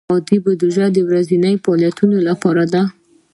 عادي 0.13 0.37
بودیجه 0.43 0.85
د 0.93 0.97
ورځنیو 1.09 1.61
فعالیتونو 1.63 2.17
لپاره 2.27 2.63
ده. 2.73 2.83